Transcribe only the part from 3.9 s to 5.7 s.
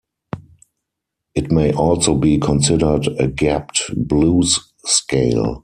blues scale.